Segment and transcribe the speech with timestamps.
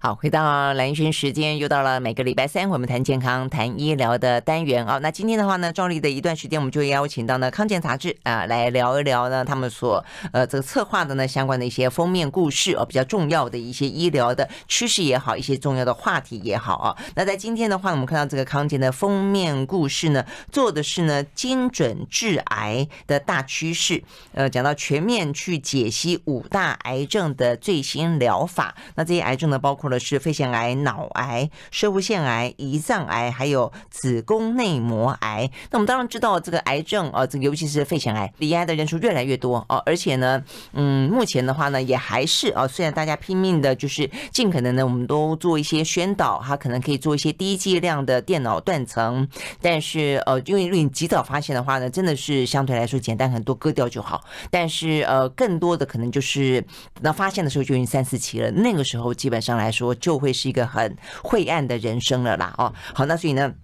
[0.00, 4.98] 好，回到兰萱时间，又到了每个礼拜三我们谈健康、谈医疗的单元啊。
[4.98, 16.96] 那今天的话呢，照例的一段时间，我们就邀请到呢康健杂志啊来聊一聊呢他们所呃这个策划的呢相关的一些封面故事啊，比较重要的一些医疗的趋势也好，一些重要的话题也好啊。
[17.16, 24.00] 那在今天的话，我们看到这个康健的封面故事呢，做的是呢精准治癌的大趋势，
[24.32, 28.76] 呃，讲到全面去解析五大癌症的最新疗法。
[28.94, 35.50] 那这些癌症呢，包括的是肺腺癌、脑癌、摄护腺癌、胰脏癌，还有子宫内膜癌。
[35.70, 39.82] 那我们当然知道，这个癌症啊，这个尤其是肺腺癌，罹癌的人数越来越多哦。
[39.86, 40.42] 而且呢，
[40.72, 49.26] 嗯，目前的话呢，也还是啊，虽然大家拼命的，就是尽可能的，我们都做一些宣导，它可能可以做一些低剂量的电脑断层，
[49.62, 54.22] 但是呃，因为如果你及早发现的话呢，真的是相对来说简单很多，割掉就好。
[54.50, 56.64] 但是呃，更多的可能就是
[57.00, 59.77] 那发现的时候就已经三四期了，那个时候基本上来说。
[59.78, 63.54] 说就会是一个很晦暗的人生了啦，哦，好，那所以呢。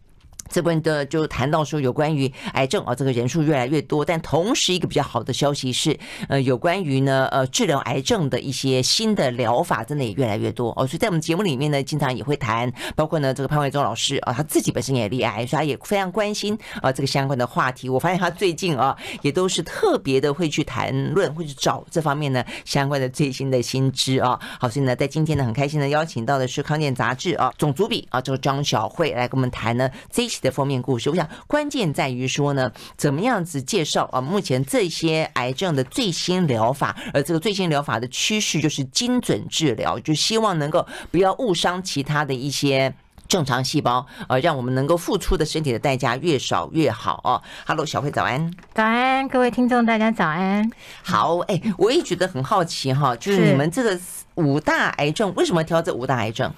[0.48, 10.86] 这边的就谈到说有关于癌症啊，这个人数越来越多，但同时一个比较好的消息是，呃，有关于呢，呃，治疗癌症的一些新的疗法，真的也越来越多哦。
[10.86, 17.88] 所以在我们节目里面呢，经常也会谈，包括呢这个潘伟忠老师啊，他自己本身也罹癌，所以他也非常关心啊这个相关的话题。
[17.88, 24.38] 我发现他最近啊，也都是特别的会去谈论，会去找这方面呢相关的最新的新知啊。
[24.60, 30.28] 好，所以呢，在今天呢，很开心的邀请到的是康健杂志啊总主笔啊这个张晓慧来跟我们谈呢这。
[30.40, 34.20] 的封面故事，我想关键在于说呢，怎么样子介绍啊？
[34.20, 42.94] 目前这些癌症的最新疗法，而这个最新疗法的趋势就是精准治疗，就希望能够不要误伤其他的一些
[43.26, 47.42] 正常细胞，呃，让我们能够付出的身体的代价越少越好哦。
[47.66, 50.70] Hello，小慧早安，早安，各位听众大家早安。
[51.02, 53.98] 好，哎，我也觉得很好奇哈，就是你们这个
[54.34, 56.52] 五大癌症，为什么挑这五大癌症？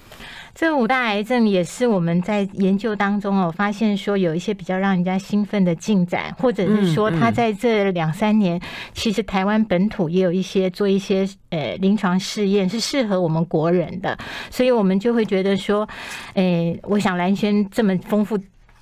[0.59, 8.59] 这五大癌症也是我们在研究当中哦，发现说有一些比较让人家兴奋的进展，或者是说他在这两三年，
[8.91, 14.17] 其实台湾本土也有一些做一些呃临床试验是适合我们国人的，
[14.49, 15.87] 所以我们就会觉得说，
[16.33, 18.35] 诶，我想蓝轩这么丰富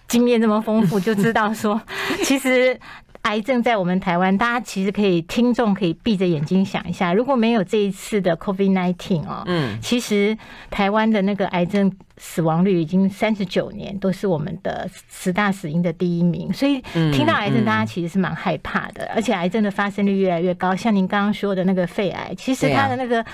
[0.07, 1.81] 经验这么丰富，就知道说
[2.23, 2.79] 其实。
[3.25, 10.35] 癌症在我们台湾，大家其实可以听众可以闭着眼睛想一下，如果没有这一次的 COVID-19 哦，嗯，其实
[10.71, 11.91] 台湾的那个癌症。
[12.17, 16.81] 死亡率已经三十九年都是我们的十大死因的第一名，所以
[17.11, 19.11] 听到癌症，大家其实是蛮害怕的。
[19.13, 23.25] 而且癌症的发生率越来越高，像您刚刚说的那个肺癌，其实它的那个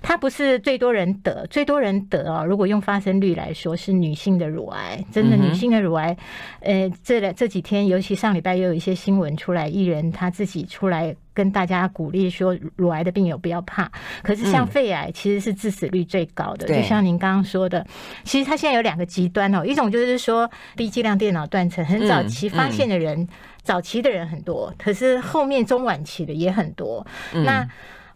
[0.00, 2.44] 它不是最多人得，最多人得哦。
[2.44, 6.16] 如果用发生率来说，是女性的乳癌，真的女性的乳癌。
[6.60, 11.14] 呃，这这几天，尤其上礼拜又有一些新闻出来，艺人他自己出来。
[11.34, 13.90] 跟大家鼓励说，乳癌的病友不要怕。
[14.22, 16.66] 可是像肺癌，其实是致死率最高的。
[16.66, 17.86] 就像您刚刚说的，
[18.24, 19.64] 其实它现在有两个极端哦。
[19.64, 23.26] 一种就是说低剂量电脑断层，很早期发现的人，
[23.62, 27.06] 早期的人很多，可是后面中晚期的也很多。
[27.32, 27.66] 那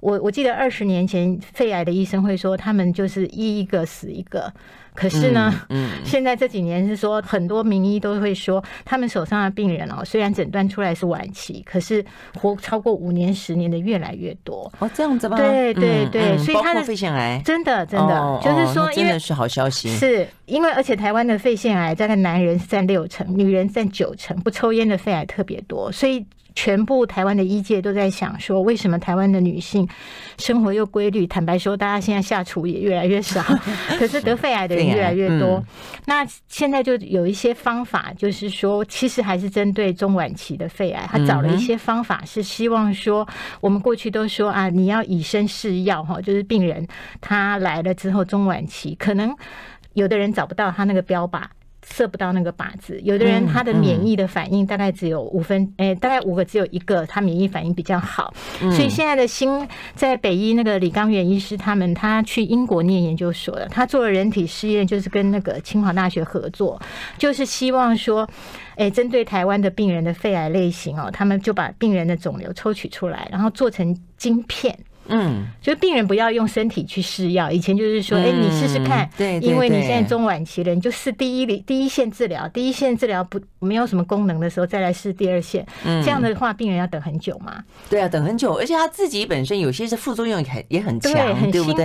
[0.01, 4.53] 我我记得二十年前肺癌的医生会说，他们就是一一个死一个。
[4.97, 14.73] 可是呢，嗯，现在这几年是说很多名医都会说，他们手上的病人哦，虽然诊断出来是晚期，可是活超过五年、十年的越来越多。
[14.79, 15.37] 哦，这样子吗？
[15.37, 19.91] 对对对，所以他的肺腺癌真的真的就是说，真的是好消息。
[19.91, 26.27] 是因为而且台湾的肺腺癌大概男人占六成，女人占九成，不抽烟的肺癌特别多，所以。
[26.57, 29.87] 全部台湾的医界都在想说，为什么台湾的女性
[30.39, 31.27] 生活又规律？
[31.27, 33.43] 坦白说，大家现在下厨也越来越少，
[33.99, 35.63] 可是得肺癌的人越来越多。
[36.07, 43.29] 那现在就有一些方法，就是说，其实还是针对中晚期的肺癌，他找了一些方法，是希望说，
[43.61, 46.89] 我们过去都说啊，你要以身试药哈，就是病人
[47.21, 49.37] 他来了之后中晚期，可能
[49.93, 51.43] 有的人找不到他那个标靶。
[51.89, 66.81] 射不到那个靶子，有的人他的免疫的反应大概只有五分，诶、欸，大概五个只有一个他免疫反应比较好，所以现在的新在北医那个李刚元医师他们，他去英国念研究所了，他做了人体试验，就是跟那个清华大学合作，
[67.17, 68.29] 就是希望说，
[68.75, 74.77] 诶，针对台湾的病人的肺癌类型哦，他们就把病人的肿瘤抽取出来，然后做成晶片。
[75.09, 77.51] 嗯，就是病人不要用身体去试药。
[77.51, 85.67] 以前就是说，哎，你试试看，对，因为你现在中晚期了，你就试第一第一线治疗，第一线治疗不没有什么功能的时候，再来试第二线。
[85.85, 87.63] 嗯，这样的话，病人要等很久嘛？
[87.89, 91.85] 对啊，等很久，而且他自己本身有些是副作用也很也很强，对不对？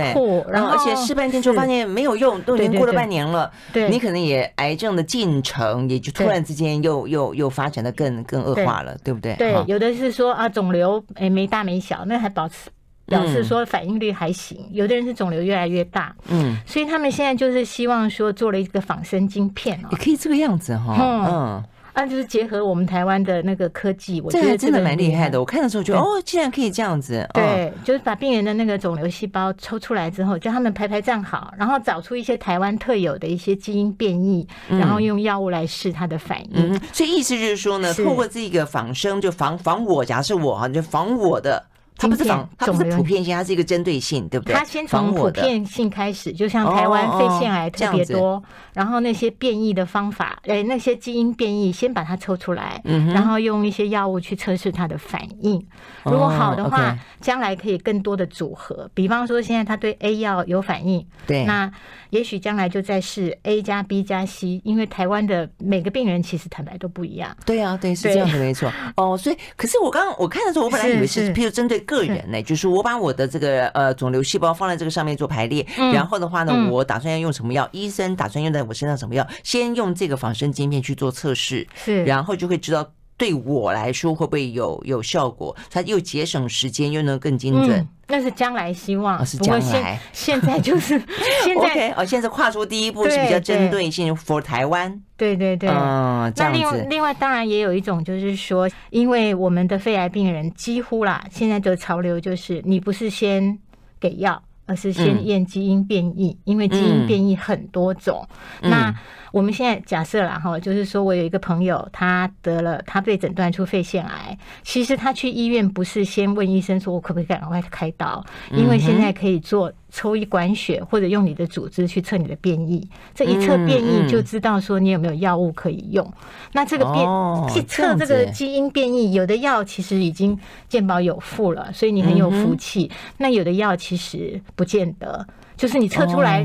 [0.50, 9.34] 然后而且试半天就发现没有用，都已经过了半年了，对，你可能也癌症的进程也就突然之间又又又发展的更更恶化了，对不对？
[9.36, 12.70] 对，有的是说啊，肿瘤哎没大没小，那还保持。
[13.12, 14.58] 表示说反应率还行。
[14.72, 20.96] 有的人是肿瘤越来越大，嗯，所以他们现在就是希望说做了一个仿生晶片哦，也可以这个样子哈，
[21.28, 21.64] 嗯。
[21.92, 25.38] 啊，就是结合我们台湾的那个科技，我觉得这个真的蛮厉害的。
[25.38, 27.28] 我看的时候觉得，哦，竟然可以这样子。
[27.34, 36.80] 对，就是把病人的那个肿瘤细胞抽出来之后，叫他们排排站好，然后找出一些台湾特有的一些基因变异，然后用药物来试它的反应。
[36.94, 41.62] 所以意思就是说呢，透过这个仿生，就仿仿我，假设我哈，就仿我的。
[42.02, 44.54] 它不是仿，它不是普遍性，它是一个针对性，对不对？
[44.54, 52.82] 它先从普遍性开始，就像台湾肺腺癌特别多，然后那些变异的方法，哎，那些基因变异，先把它抽出来，
[53.14, 55.64] 然后用一些药物去测试它的反应。
[56.04, 58.90] 如果好的话，将来可以更多的组合。
[58.94, 61.70] 比方说，现在他对 A 药有反应，对，那
[62.10, 67.36] 也许将来就在试 A 加 B 加 C，因为台湾的每个病人其实坦白都不一样。
[67.46, 68.68] 对啊，对，是这样的，没错。
[68.96, 71.80] 哦，所以，可是我刚刚我看的时候，我本来以为是，譬如针对。
[71.92, 77.68] 个人呢，就是我把我的这个呃肿瘤细胞放在这个上面做排列，然后的话呢，我打算要用什么药？
[77.72, 79.26] 医生打算用在我身上什么药？
[79.44, 87.86] 先用这个仿生晶片去做测试，是，然后就会知道对我来说会不会有有效果，它又节省时间，又能更精准。
[88.08, 89.98] 那是将来希望，是将来。
[90.12, 91.00] 现在就是
[91.44, 95.00] 现在 OK 哦，现在跨出第一步是比较针对性 for 台湾。
[95.16, 103.58] 对对对，嗯，那另外另外当然也有一种就是说，因为我们的肺癌病人几乎啦，现在的潮流就是你不是先
[104.00, 108.26] 给药，而是先验基因变异，因为基因变异很多种。
[108.60, 108.94] 那
[109.32, 114.36] 我们现在假设了哈，就是说我有一个朋友，他得了，他被诊断出肺腺癌。
[114.62, 118.24] 其实他去医院不是先问医生说，我可不可以赶快开刀？
[118.50, 122.88] 因为现在可以做抽一管血，或者用你的组织去测你的变异。
[123.14, 126.12] 这一测变异就知道说你有没有药物可以用。
[126.52, 127.06] 那这个变
[127.48, 130.36] 去测这个基因变异，有的药其实已经
[130.66, 132.90] 健保有付了，所以你很有福气。
[133.18, 136.44] 那有的药其实不见得，就是你测出来，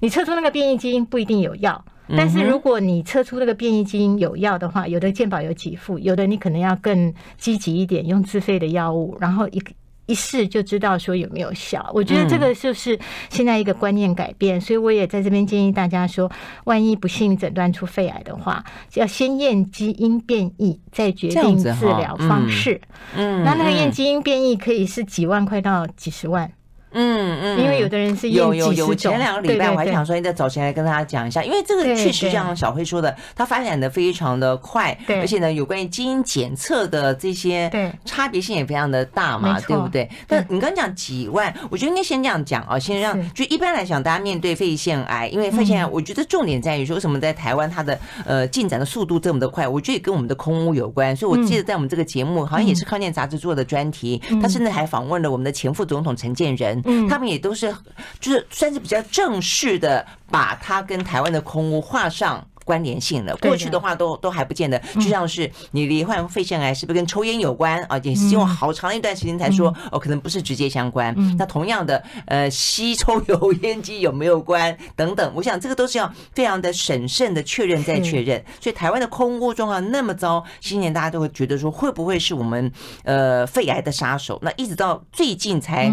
[0.00, 1.84] 你测出那个变异基因不一定有药。
[2.16, 9.62] 但是如果你测出那个变异基因有药的话，有的健保有给付，有的你可能要更积极一点，用自费的药物，然后一
[10.06, 11.90] 一试就知道说有没有效。
[11.94, 12.98] 我觉得这个就是
[13.30, 16.30] 现在一个观念改变，所以我也在这边建议大家说，
[16.64, 18.64] 万一不幸诊断出肺癌的话，
[18.94, 22.80] 要先验基因变异，再决定治疗方式。
[23.16, 26.50] 嗯，那那个验基因变异可以是几万块到几十万。
[26.94, 37.70] 嗯嗯，因为有的人是有有有，前两个礼拜我还想说，应该早前来跟大家讲一下，因为这个确实像小辉说的，它发展的非常的快，而且呢，有关于基因检测的这些
[38.04, 40.08] 差别性也非常的大嘛，对不对？
[40.28, 49.66] 但你刚刚讲几万，我觉得应该先这样讲啊，先让就一般来讲，大家面对肺腺癌，因为肺腺癌，我觉得重点在于说，为什么在台湾它的呃进展的速度这么的快？
[49.66, 51.14] 我觉得也跟我们的空屋有关。
[51.16, 56.83] 所以我记得在我们这个节目，好像也是康健杂志做的专题，他甚至还访问了我们的前副总统陈建仁。
[56.84, 57.74] 嗯，他们也都是，
[58.20, 63.36] 就是算是比较正式的，把它跟台湾的空屋画上关联性了。
[63.36, 67.98] 过去的话都都还不见得，就像是你罹患肺腺癌是不是跟抽烟有关啊？
[68.02, 71.14] 也是经过好长一段时间才说哦，可能不是直接相关。
[71.36, 78.42] 那同样的，呃，吸抽油烟机有没有关等等，我想这个都是要非常的审慎的确认再确认。
[78.60, 82.72] 所以台湾的空污状况那么糟，今年大家都会觉得说会不会是我们
[83.04, 84.38] 呃肺癌的杀手？
[84.40, 85.92] 那一直到最近才。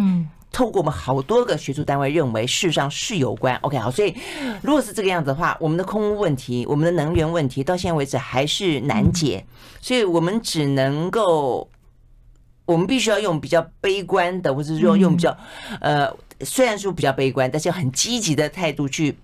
[0.51, 3.55] 透过我们好多个学术单位认为，事实上是有关。
[3.61, 4.13] OK，好，所以
[4.61, 9.45] 如果是这个样子的话，我们的空污问题、我们的能源问题，到现在为止还是难解，
[9.79, 11.69] 所以我们只能够，
[12.65, 15.35] 我们必须要用比较悲观的，或者是说用比较
[15.79, 19.17] 呃，虽然说比较悲观，但是很积极的态度去。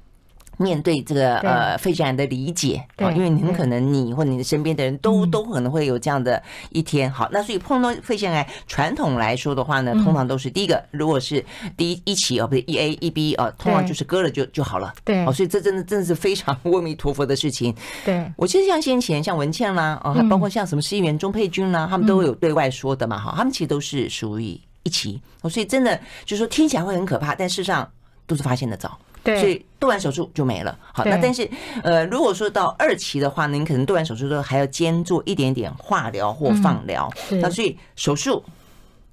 [0.58, 7.12] 面对这个呃肺腺癌的理解，对，因为很可能你或你的身边的人都都可能会有这样的一天。
[7.12, 11.44] 好，那所以碰到肺腺癌，传统来说的话呢，通常都是第一个，如果是
[11.76, 14.94] 第一一期哦，不是一 A 一 B 哦，通常就是割了就就好了。
[15.04, 17.76] 对，哦，所以这真的真的是非常阿弥陀佛的事情。
[18.04, 25.96] 对，我其实像先前像文倩啦，哦，还包括像什么市议员钟佩君啦，他们都有对外说的嘛，哈，他们其实都是属于一期，哦，所以真的
[26.26, 27.88] 就是说听起来会很可怕，但事实上
[28.26, 28.98] 都是发现的早。
[29.28, 30.80] 对，所以动完手术就没了。
[30.94, 31.50] 好，那但是
[31.84, 37.12] 呃，如果说到二期的话呢，你可能动完手术之后还要兼做一点点化疗或放疗。
[37.42, 38.42] 那所以手术、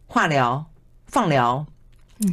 [0.07, 0.65] 化疗、
[1.07, 1.67] 放疗，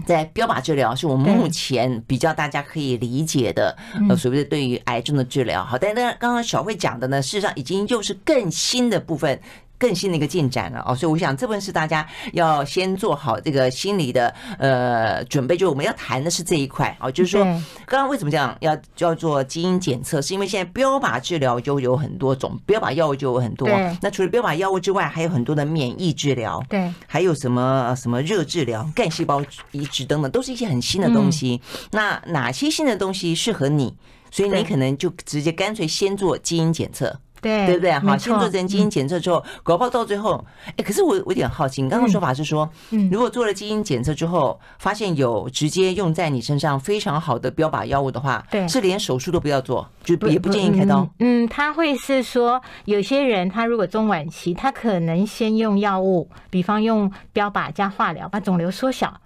[0.05, 3.75] 在标靶治疗是我们目前比较大家可以理解的
[4.07, 5.63] 呃所谓的对于癌症的治疗。
[5.63, 9.41] 好，但是刚刚小慧讲的呢，事实上已经又是更新的部分。
[9.81, 10.95] 更新的一个进展了哦。
[10.95, 17.43] 所以我想这部分是大家要先做好这个心理的呃准备，就我们要谈的是这一块哦，就是说
[17.87, 23.67] 刚刚为什么这样要叫做基因检测，是因为现在标靶治疗就有很多种，标靶药物就有很多。
[23.99, 31.59] 那除了标靶药物之外，还有很多的免疫治疗，对，还有什么什么热治疗、干细胞移植等等，都是一些很新的东西。
[31.91, 33.95] 那哪些新的东西适合你？
[34.29, 37.19] 所以你可能就直接干脆先做基因检测。
[37.41, 37.91] 对，对不对？
[37.93, 40.45] 好，先做成基因检测之后，搞不好到最后，
[40.77, 51.07] 哎，可是我我有点好奇，你刚刚说法是说，嗯，如果做了基因检测之后，发现有直接用在你身上非常好的标靶药物的话，对，是连手术都不要做，就也不建议开刀。
[51.19, 59.19] 嗯，他会是说，有些人他如果中晚期，他可能先用药物，比方用标靶加化疗，把肿瘤缩小。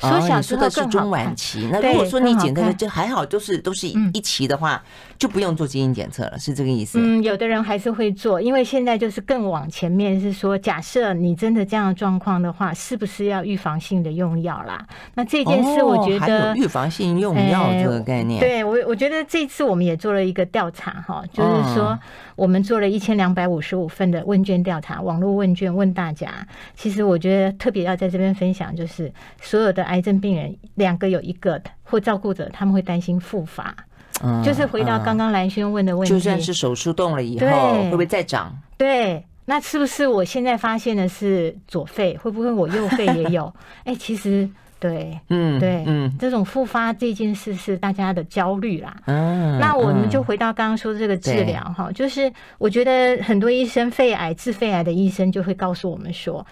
[0.00, 0.68] 缩小之后更。
[0.68, 1.68] 哦，你说的是中晚期。
[1.70, 4.82] 那如果说你检测的就还好，都是都是一期的话，
[5.18, 6.98] 就不用做基因检测了，是这个意思？
[7.00, 14.86] 嗯，有的人还是会做，因为现在就是更往前面是说，假设你真的这样的状况的话，是不是要预防性的用药啦？
[15.14, 18.40] 那这件事我觉得还有预防性用药这个概念。
[18.40, 21.98] 对我，我觉得这次我们也做了一个调查哈，就是说
[22.40, 26.32] 我们做了一千两百五十五份的问卷调查，网络问卷问大家。
[26.74, 29.84] 其实我觉得特别要在这边分享，就是所有的。
[29.90, 33.76] 癌症病人两个有一个的或照顾者，他们会担心复发，
[34.22, 38.56] 嗯，就是回到刚刚蓝萱问的问题，就算是手术动了以后，会不会再长？
[38.78, 43.52] 对，那是不是我现在发现的是左肺，会不会我右肺也有？
[43.84, 44.48] 哎，其实
[44.80, 48.96] 对，嗯，对，嗯，这种复发这件事是大家的焦虑啦。
[49.04, 56.44] 嗯，那我们就回到刚刚说的这个治疗哈，就是我觉得很多医生肺癌治肺癌的医生就会告诉我们说。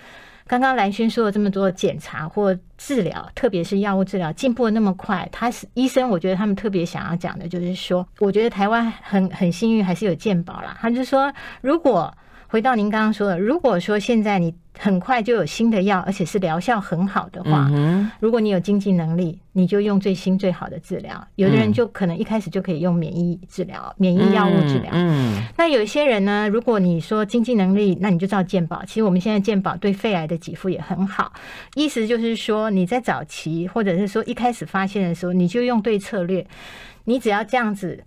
[0.47, 10.75] 刚刚蓝轩说了这么多检查或治疗，特别是药物治疗进步的那么快，他是医生，我觉得他们特别想要讲的就是说，我觉得台湾很很幸运，还是有健保啦。
[10.81, 11.31] 他就说，
[11.61, 12.11] 如果
[12.49, 14.53] 回到您刚刚说的，如果说现在你。
[14.81, 21.27] 很快就有新的药，而且是疗效很好的话，嗯如果你有经济能力，你就用最新最好的治疗。
[21.35, 24.93] 有的人就可能一开始就可以用免疫治疗、免疫药物治疗。
[24.93, 28.85] 嗯，那有一些人呢，如果你说经济能力，那你就照健保。
[28.85, 31.33] 其实我们现在健保对肺癌的给付也很好，
[31.75, 36.47] 意思就是说你在早期或者是说一开始发现的时候，你就用对策略，
[37.07, 38.05] 你只要这样子。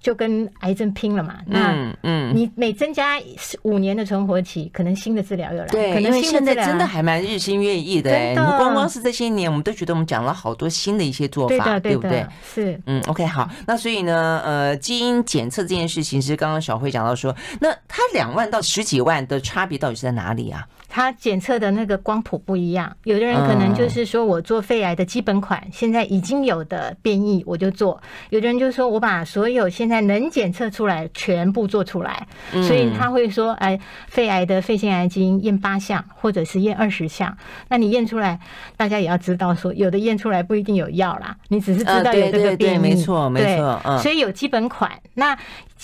[0.00, 1.38] 就跟癌症拼了嘛？
[1.46, 3.20] 那嗯，你每增加
[3.62, 5.66] 五年的存活期，可能新的治疗又来。
[5.66, 8.10] 对，可能现在真的还蛮日新月异的。
[8.10, 12.26] 真的，光光是这些年，我们都觉得我们讲了好多新的一些做法，对不对？
[12.42, 13.48] 是，嗯，OK，好。
[13.66, 20.66] 那所以呢，呃，基因检测这件事情，是刚刚小慧讲到说，那它两万到十几万的差别到底是在哪里啊？
[20.92, 27.96] 它检测的那个光谱不一样，有的人可能就是说我做肺癌的基本款，现在已经有的变异我就做；
[28.30, 33.78] 有的人就是说我把所有现在能检测出来全部做出来，所以他会说，哎，
[34.08, 37.34] 肺癌的肺腺癌基因验八项，或者是验二十项。
[37.68, 38.40] 那你验出来，
[38.76, 45.38] 大家也要知道说，有的验出来不一定有药啦，你只是知道有这个变异，没错，没错，所以有基本款那。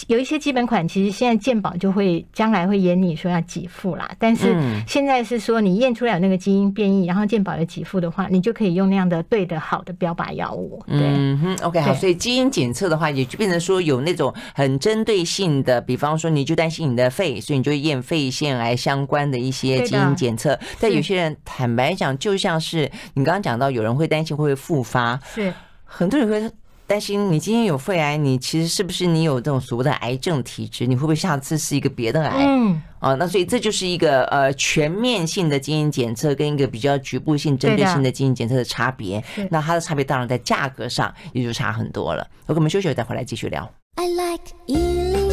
[0.08, 4.06] 有一些基本款，其实现在健保就会将来会严你说要给付啦。
[4.18, 4.54] 但是
[4.97, 10.83] 现在是说你验出来有那个基因变异，然后健保有给付的话，你就可以用那样的对的好的标靶药物。
[10.87, 11.93] 对，嗯哼，OK，好。
[11.93, 20.59] 所以基因检测的话，也就变成说有那种很针对性的，比方说你就担心你的肺，所以你就会验肺腺癌相关的一些基因检测。
[20.81, 25.53] 但有些人坦白讲，就像是你刚刚讲到，有人会担心会不会复发，是
[25.85, 26.50] 很多人会。
[26.87, 30.87] 担心你今天有肺癌，你其实是不是你有这种所谓的癌症体质？
[30.87, 32.45] 你会不会下次是一个别的癌？
[32.47, 39.23] 嗯，啊，那所以这就是一个呃全面性的基因检测跟一个比较局部性、针对性的基因检测的差别。
[39.50, 42.26] 那它的差别当然在价格上也就差很多了。
[42.47, 43.69] OK，我们休息，再回来继续聊。
[43.97, 45.25] I like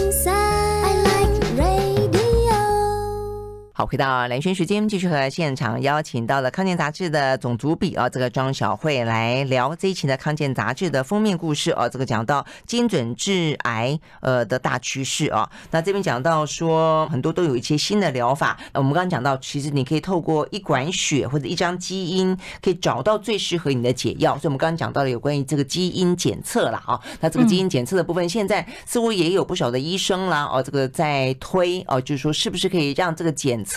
[3.85, 15.49] 回到蓝轩时间，继续和现场邀请到了康健杂志的总主笔啊，这个庄小慧来聊这一期的康健杂志的封面故事啊，这个讲到精准治癌呃的大趋势啊。
[15.71, 24.33] 那这边讲到说很多都有一些新的疗法，我们刚刚讲到，其实你可以透过一管血或者一张基因，可以找到最适合你的解药。
[24.37, 33.72] 所以我们刚刚讲到了有关于这个基因检测了啊，那这个基因检测的部分，现在似乎也有不少的医生啦哦，这个在推哦，就是说是不是可以让这个检测，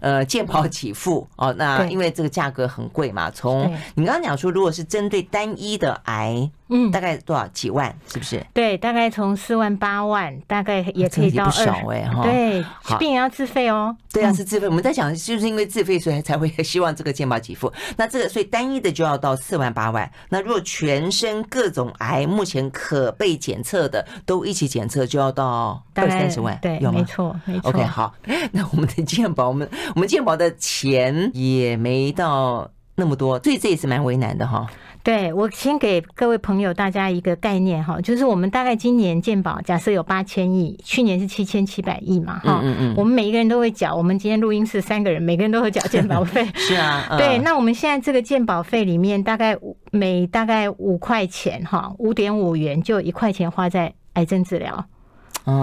[0.00, 3.28] 呃，健保给付哦，那因为这个价格很贵嘛。
[3.30, 7.94] 从你刚刚讲说，如果是针对单一的癌，嗯，大概多少几万？
[8.10, 8.44] 是不是？
[8.52, 11.50] 对，大概从四万八万，大概也可以到二。
[11.50, 12.22] 少哎哈。
[12.22, 12.64] 对，
[12.98, 13.96] 病人要自费哦。
[14.12, 14.68] 对啊，是自费。
[14.68, 17.72] 我们在讲，就是因为自费，所以才会希望这个健保给付。
[17.96, 20.10] 那这个，所以单一的就要到四万八万。
[20.28, 26.58] 那如果全身各种癌目前可被检测的都一起检测，就要到二三十万。
[26.60, 27.70] 对，没错，没错。
[27.70, 28.14] OK，好。
[28.52, 34.66] 那我们的健保，我们我们健保的钱也没到那么多，所以这也是蛮为难的哈。
[35.04, 49.56] 对，我先给各位朋友大家一个概念哈，就是我们大概今年健保假设有八千亿，去年是七千七百亿嘛哈，嗯嗯，我们每一个人都会缴，我们今天录音室三个人，每个人都会缴健保费， 是啊，对，那我们现在这个健保费里面，大概
[49.92, 54.84] 每大概五块钱哈，五点五元就一块钱花在癌症治疗。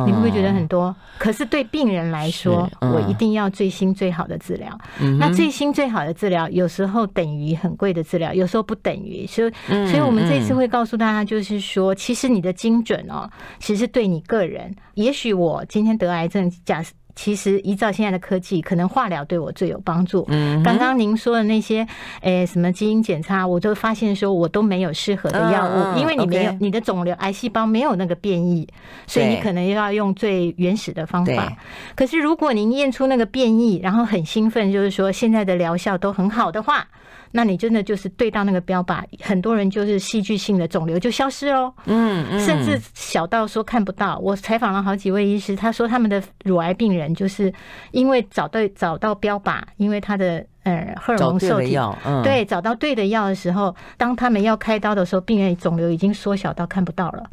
[0.06, 0.96] 你会不会觉得很多？
[1.18, 4.78] 可是对病人来说，我一定要最新最好的治疗。
[5.20, 9.26] 那最新最好的治疗，有时候等于很贵的治疗，有时候不等于。
[9.28, 9.52] 所以，
[9.88, 16.92] 所以我们这次会告诉大家，就是说，其实你的精准哦，其实对你个人，也许我今天得癌症，假设。
[17.16, 20.26] 其实依照现在的科技，可能化疗对我最有帮助。
[20.28, 21.88] 嗯，刚刚您说的那些，
[22.22, 28.68] 诶，什么基因检查，我都发现说我都没有适合的药物，因为你没有你的肿瘤癌细胞没有那个变异，
[29.08, 31.52] 所以你可能要用最原始的方法。
[31.96, 36.86] 可是如果您验出那个变异，然后很兴奋，就是说现在的疗效都很好的话。
[37.36, 41.70] 那你真的就是对到那个标靶，很多人就是戏剧性的肿瘤就消失喽。
[41.84, 44.18] 嗯，甚至小到说看不到。
[44.20, 47.54] 我采访了好几位医师，他说他们的乳癌病人就是
[47.92, 51.78] 因为找到找到标靶，因为他的呃荷尔蒙受体，
[52.24, 57.30] 对，找到对的药的时候，当他们要开刀的时候，病人肿瘤已经缩小到看不到了。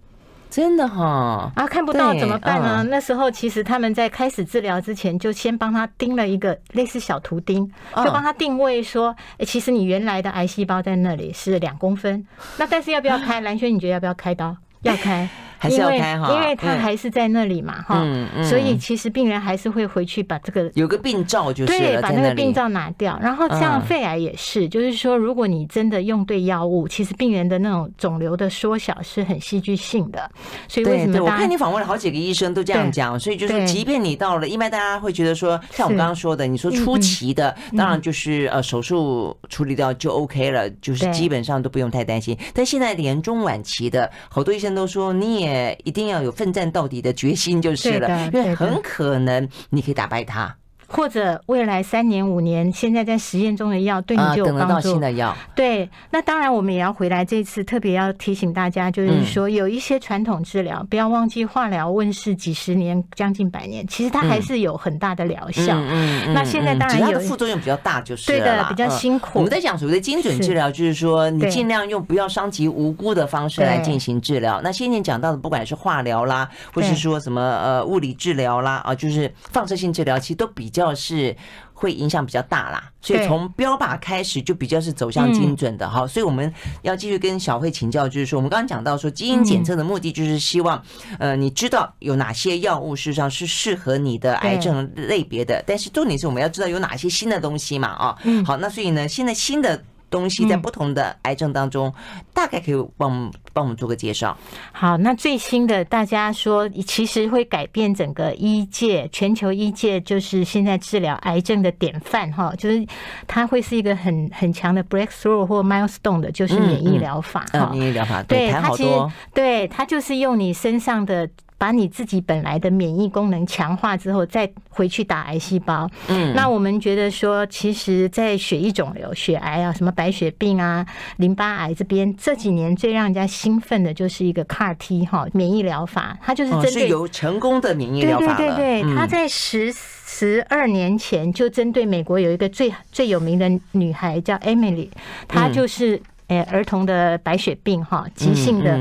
[0.53, 2.87] 真的哈啊，看不到怎么办呢？
[2.91, 7.67] 那时候其实他们在开始治疗之前，就先帮他钉了一个类似小图钉，
[7.97, 12.27] 就帮他定位说，哎，其实你原来的癌细胞在那里是两公分，
[12.59, 13.41] 那但是要不要开？
[13.41, 14.55] 蓝轩，你觉得要不要开刀？
[14.83, 15.27] 要开。
[15.63, 18.05] 还是要开哈，因为他还是在那里嘛哈，
[18.43, 30.29] 所以其实病人还是会回去把这个有个病灶就是对，把那个病灶拿掉，然后像肺癌也是，就是说如果你真的用对药物，其实病人的那种肿瘤的缩小是很戏剧性的。
[30.67, 31.23] 所以为什么？
[31.23, 42.37] 我看你访问了好几个医生都这样讲，所以就是即便你到了，一般大家会觉得说，像我们刚刚说的，你说初期的，当然就是呃手术处理掉就 OK 了，就是基本上都不用太担心。
[42.53, 45.52] 但现在连中晚期的，好多医生都说你也。
[45.85, 50.57] 一定要有奋战到底的决心就是了，因为很可能你可以打败他。
[50.93, 54.93] 或者未来三年五年，现在在实验中的药对你就有帮助。
[55.01, 55.35] 的药。
[55.55, 57.25] 对，那当然我们也要回来。
[57.25, 65.75] 这次特别要提醒大家，就是说有一些传统治疗，不要忘记化疗问世几十年，将近百年，其实它还是有很大的疗效。
[65.75, 66.35] 嗯嗯。
[66.35, 69.39] 那现在当然有副作用比较大，就是对的，比较辛苦。
[69.39, 74.61] 我们在讲所谓的精准治疗，就是说你尽量用不要伤及无辜的方式来进行治疗。
[74.63, 80.82] 那先前讲到的，不管是化疗啦，或是说什么呃物理治疗啦，啊，就是放射性治疗，其实都比较。
[80.95, 81.37] 是
[81.75, 90.83] 会影响比较大啦，所以从标靶开始就比较是走向精准的哈，所以我们要继续跟小慧请教，就是说我们刚刚讲到说基因检测的目的就是希望，
[91.19, 99.85] 呃，你知道有哪些药物事实上是适合你的癌症类别的，但是重点是我们要知道有哪些新的东西嘛啊，好，那所以呢，现在新的。
[100.13, 101.93] 东西在不同的癌症当中，
[102.35, 104.37] 大概可以帮我们帮我们做个介绍。
[104.71, 112.87] 好，那最新的大家说，其实会改变整个医界，全球医界就是现在治疗癌症的典范哈，就是
[113.27, 117.71] 它会是一个很很强的 breakthrough 或 milestone 的，就是免疫疗法哈。
[117.73, 118.91] 免疫疗法，对，它其实
[119.33, 121.29] 对它就是用你身上的。
[121.63, 125.89] 把你自己本来的免疫功能强化之后，再回去打癌细胞。
[126.09, 130.85] 嗯，那我们觉得说，其实，在血液肿瘤、血癌啊，什么白血病啊、
[131.19, 138.35] 淋巴癌这边，这几年最让人家兴奋的就是一个 CAR T 哈免疫疗法，它就是针对有成功的免疫疗法。
[138.37, 144.89] 对对对对，它在十十二年前就针对美国有一个最最有名的女孩叫 Emily，
[145.29, 146.03] 她就是。
[146.29, 148.79] 诶，儿童的白血病哈，急性的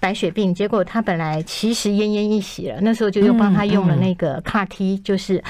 [0.00, 5.42] 白血病，结果他本来其实奄奄一息了，那时候就又帮他用了那个 CAR T，就是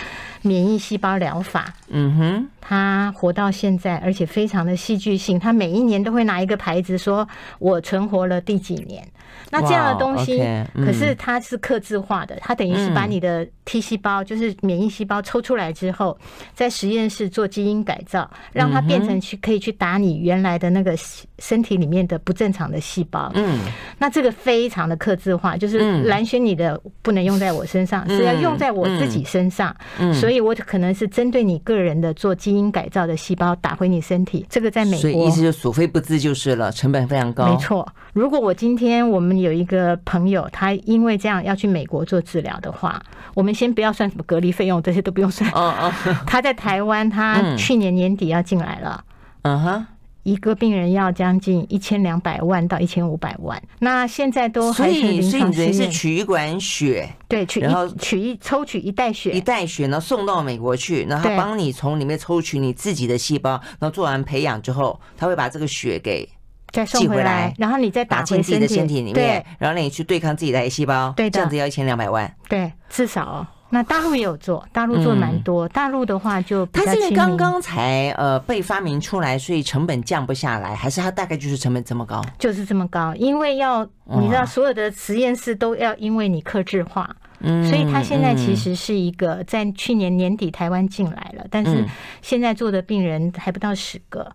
[0.43, 1.75] 免疫细胞疗法。
[1.89, 7.29] 嗯哼，他活到现在，而且非常的戏剧性，他每一年都会拿一个牌子说
[7.59, 9.07] ：“我存活了第几年。”
[9.51, 10.39] 那这样的东西
[10.75, 16.19] 可是它是克制化的，它等于是把你的 T 细胞，就是免疫细胞抽出来之后，
[16.53, 20.97] 在实验室做基因改造，让它变成去可以去打你原来的那个
[21.39, 23.31] 身体里面的不正常的细胞。
[23.35, 23.61] 嗯，
[23.99, 29.75] 那这个非常的克制化，就是蓝轩你的不能用在我身上，是要用在我自己身上。
[29.99, 34.45] 嗯，所以我可能是针对你个人的做基因改造的细胞打回你身体。
[34.51, 37.47] 这个在美国，所以意思就所费不貲就是了，成本非常高。
[37.47, 39.26] 没错，如果我今天我们。
[39.35, 43.03] 有一个朋友，他因为这样要去美国做治疗的话，
[43.35, 45.51] 我们先不要算什么隔离费用，这些都不用算。
[45.53, 45.93] 哦哦
[46.27, 49.03] 他在台湾，他去年年底要进来了。
[49.43, 49.87] 嗯哼，
[50.25, 53.63] 一个病人要将近一千两百万到一千五百万。
[53.79, 55.73] 那现在都还是临床试验。
[55.73, 66.29] 所以是取一管血，对，取然后取一抽取一袋血，一袋血呢送到美国去，然后帮你从里面抽取你自己的细胞，然后做完培养之后，他会把这个血给。
[66.77, 73.47] 再送回来，然后你再打进自己的身体里面，然后你去对抗自己的癌细胞，对，这样子要一千两百万，对，至少。
[73.69, 75.67] 那大陆也有做，大陆做蛮多。
[75.71, 82.23] 大陆的话就它是刚刚才呃被发明出来，所以成本降不下来，还是它大概就是成本这么高？
[82.39, 87.11] 就是这么高，因为要你知道，所有的实验室都要因为你克制化，
[87.41, 91.85] 嗯，所以它现在其实是一个在去年年底台湾进来了，但是
[92.23, 94.31] 现在做的病人还不到十个。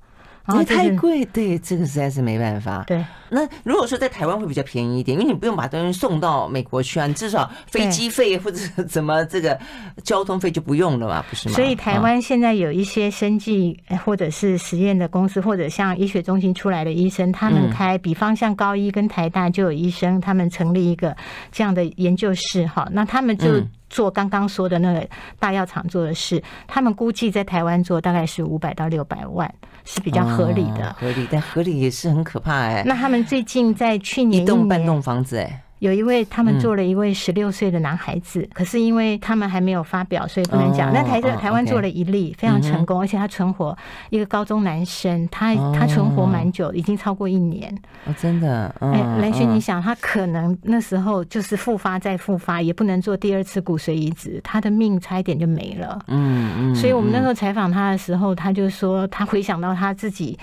[0.58, 2.84] 也太贵，对，这个实在是没办法。
[2.88, 9.58] 对，那如果说在台湾会比较便宜一点，因为你不用把东西送到美国去啊，你至少飞机费或者怎么这个
[10.04, 11.56] 交通费就不用了嘛，不是吗？
[11.56, 21.16] 所以台湾现在有一些生计或者是实验的公司，或者像医学中心出来的医生，他们开，比方像高医跟台大就有医生，他们成立一个
[21.52, 23.62] 这样的研究室，哈，那他们就。
[23.92, 25.06] 做刚刚说的那个
[25.38, 30.96] 大药厂做的事，他们估计在台湾做大概是五百到六百万，是比较合理的。
[30.98, 32.84] 合理，但合理也是很可怕哎。
[32.86, 35.62] 那他们最近在去年一栋半栋房子哎。
[35.82, 40.94] 有一位，他们做了一位十六岁的男孩子，可是因为他们还没有发表，所以不能讲。
[40.94, 43.76] 那台台湾做了一例，非常成功，而且他存活
[44.12, 47.76] 一个高中男生，他他存活蛮久，已经超过一年。
[48.06, 48.74] 哦，真的。
[48.80, 55.98] 哎，蓝轩，你想，他可能那时候就是复发再复发，也不能做第二次骨髓移植，他的命差一点就没了。
[56.10, 56.76] 嗯嗯。
[56.76, 60.38] 所以我们那时候采访他的时候，他就说他回想到他自己。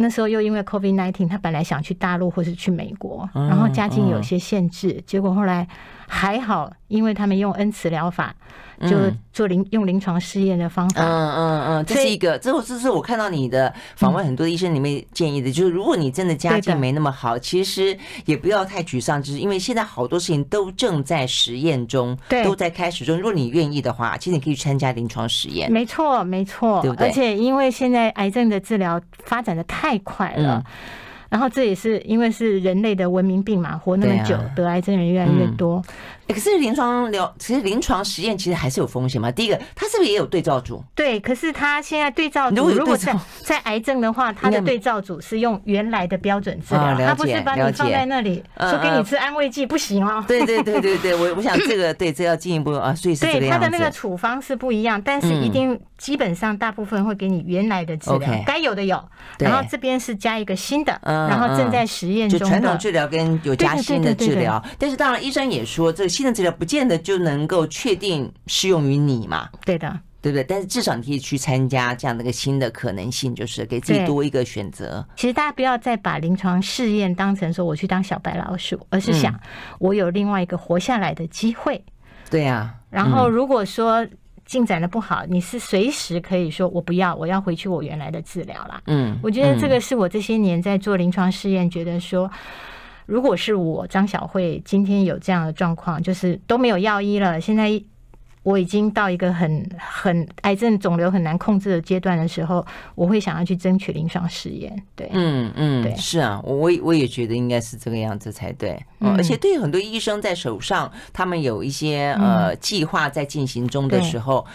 [0.00, 5.66] 那时候又因为 COVID-19，他本来想去大陆或是去美国，然后家境有些限制，结果后来
[6.08, 8.34] 还好，因为他们用恩慈疗法。
[8.88, 8.96] 就
[9.32, 23.16] 做临用临床试验的方法，嗯嗯嗯，这是一个，这这是我看到你的访问很多医生里面建议的，就是如果你真的家境没那么好，其实也不要太沮丧，就是因为现在好多事情都正在实验中，对，都在开始中。
[23.16, 25.68] 如果你愿意的话，其实你可以去参加临床实验。
[25.72, 27.08] 没错，没错，对不对？
[27.08, 30.64] 而且因为现在癌症的治疗发展的太快了。
[31.28, 35.82] 然后这也是因为是人类的文明病嘛，活那么久，得癌症人越来越多。
[36.28, 39.30] 可是临床疗，其实临床实验其实还是有风险嘛。
[39.32, 40.84] 第一个，它是不是也有对照组？
[40.94, 50.22] 对，可是它现在对照组，如果在在癌症的话，它的对照组是用原来的标准治疗，它不是把你放在那里说给你吃安慰剂，不行哦。
[50.28, 53.24] 对对对对对，我我想这个对，这要进一步啊，所以是。
[53.24, 59.02] 对，它的那个处方是不一样，但是一定基本上大部分会给你原来的治疗，该有的有，
[59.38, 61.00] 然后这边是加一个新的。
[61.26, 69.48] 然后正在实验中，就传统治疗跟有加新的治疗，但是当然医生也说，这个新的治疗不见得就能够确定适用于你嘛。
[69.64, 70.44] 对的，对不对？
[70.44, 75.04] 但是至少你可以去参加这样的一个新的可能性，就是给自己多一个选择。
[75.16, 79.34] 其实大家不要再把临床试验当成说我去当小白老鼠，而是想
[79.78, 81.82] 我有另外一个活下来的机会。
[82.30, 82.74] 对呀。
[82.90, 84.06] 然后如果说。
[84.48, 88.82] 进展的不好，你是随时可以说我不要，我要回去我原来的治疗啦。
[88.86, 92.28] 嗯，我觉得这个是我这些年在做临床试验，觉得说，
[93.06, 97.80] 如果是我张小慧今天有这样的状况，就是都没有药医了，现在。
[98.48, 104.74] 我已经到一个很很癌症肿瘤很难控制的阶段的时候，我会想要去争取临床试验。
[104.96, 108.82] 对，嗯嗯，对，是啊，我我也觉得应该是这个样子才对。
[109.00, 114.46] 嗯，而且对于很多医生在手上，他们有一些呃计划在进行中的时候，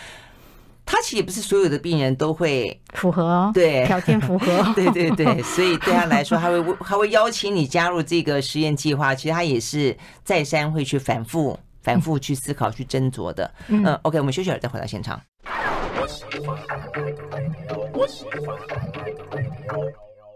[0.88, 11.60] 他其实也不是所有的病人都会符合哦，对，条件符合， 对对对， 所以对他来说，他会他会邀请你加入这个实验计划，其实他也是再三会去反复。
[11.84, 13.52] 反复去思考、去斟酌的。
[13.68, 15.22] 嗯，OK，我们休息了，再回到现场。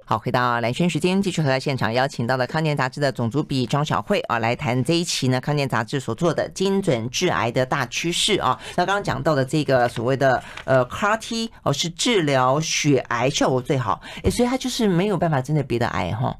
[0.09, 8.57] 好，回到蓝轩时间，继续回到现场，邀请到了康健杂志的总主笔张晓慧啊，来谈这一期呢，康健杂志所做的精准致癌的大趋势啊。
[8.77, 16.33] 那刚刚讲到的这个所谓的呃 CAR-T 哦，是治疗血癌效果最好，哎，所以它就是没有办法针对别的癌哈。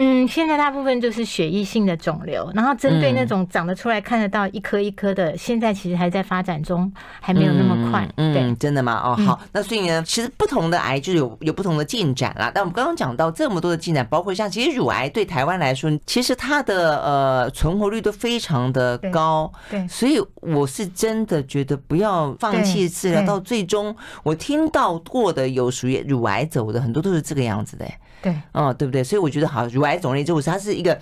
[0.00, 8.08] 嗯，现在大部分就是血液性的肿瘤，然后针对那种长得出来看得到一颗一颗的，现在其实还在发展中，还没有那么快。
[8.16, 9.02] 嗯，对，真的吗？
[9.04, 12.48] 哦，好，那所以呢，其实不同的癌就有有不同的进展啦。
[12.54, 19.52] 但我们刚刚讲到这么多的进展，包括像其实乳癌对台湾来说，其实它的呃存活率都非常的高。
[19.68, 27.84] 对，所以我是真的觉得不要放弃治疗，到最终我听到过的有属于乳癌走的很多都是这个样子的。
[28.22, 29.02] 对，嗯，对不对？
[29.04, 30.98] 所以我觉得好，乳癌种类就是它是一个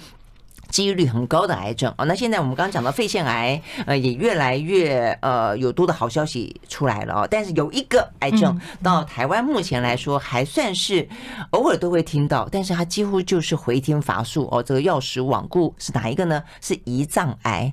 [0.68, 2.05] 几率很高的癌症哦。
[2.07, 7.29] 那现在我们刚刚讲到肺腺癌，呃，也越来越呃有多的好消息出来了哦。
[7.31, 11.09] 但是有一个癌症到台湾目前来说还算是
[11.50, 14.62] 偶尔都会听到，但是它几乎就是回天乏术哦。
[14.62, 16.42] 这个药石罔顾是哪一个呢？
[16.61, 17.72] 是胰脏癌。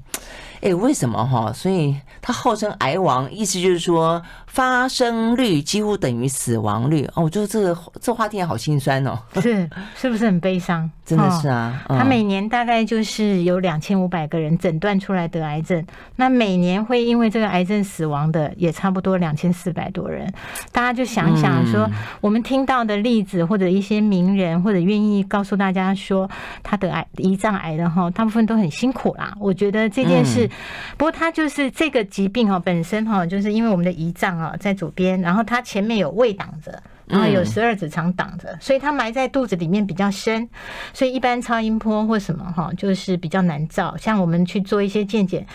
[0.62, 1.52] 哎，为什么哈？
[1.52, 4.22] 所以它号称癌王，意思就是说
[4.54, 7.24] 发生率几乎等于死亡率哦。
[7.24, 10.88] 我觉得这个这话听起来好心酸哦，是是不是很悲伤？
[11.04, 11.84] 真的是啊。
[11.90, 15.84] 他每年大概就是有两千五百个人诊断出来得癌症，
[16.18, 20.32] 那每年会因为这个癌症死亡的也差不多两千四百多人。
[20.72, 21.90] 大家就想想说，
[22.22, 26.30] 我们听到的例子或者一些名人或者愿意告诉大家说
[26.62, 29.34] 他得癌胰脏癌的哈，大部分都很辛苦啦。
[29.40, 30.48] 我觉得这件事。
[30.96, 40.48] 不过他就是这个疾病哈，本身哈，就是因为我们的胰脏啊在左边，然后它前面有胃挡着，然后有十二指肠挡着，所以它埋在肚子里面比较深，
[40.94, 43.96] 所以一般超音波或什么哈，就是比较难照。
[43.98, 45.46] 像我们去做一些健检，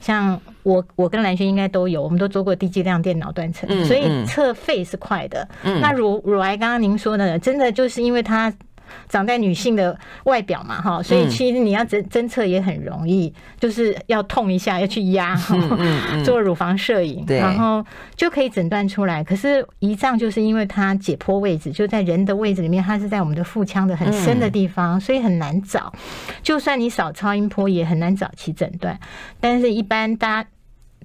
[0.00, 5.48] 像我我跟蓝萱应该都有，我们都做过低剂量电脑断层，所以测肺是快的。
[5.62, 8.52] 那乳乳癌刚刚您说的，真的就是因为它。
[9.08, 15.36] 长在女性的外表嘛，哈，所以其实你要侦侦测也很容易，就是要痛一下，要去压，
[16.24, 17.84] 做乳房摄影，然后
[18.16, 19.22] 就可以诊断出来。
[19.22, 25.92] 可是胰脏就是因为它解剖位置就在人的位置里面，它是在我们的腹腔的很深的地方，所以很难找。
[26.42, 28.98] 就算你扫超音波也很难早期诊断。
[29.40, 30.48] 但是一般大家。